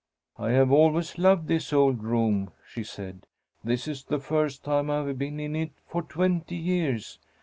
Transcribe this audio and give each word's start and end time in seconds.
"I 0.39 0.49
have 0.53 0.71
always 0.71 1.19
loved 1.19 1.47
this 1.47 1.71
old 1.71 2.01
room," 2.03 2.49
she 2.67 2.83
said. 2.83 3.27
"This 3.63 3.87
is 3.87 4.03
the 4.03 4.17
first 4.17 4.63
time 4.63 4.89
I 4.89 5.03
have 5.05 5.19
been 5.19 5.39
in 5.39 5.55
it 5.55 5.73
for 5.85 6.01
twenty 6.01 6.55
years. 6.55 7.19